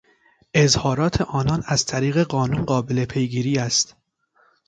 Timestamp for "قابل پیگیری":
2.65-3.57